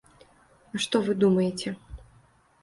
А 0.77 0.81
што 0.85 1.01
вы 1.09 1.17
думаеце. 1.25 1.75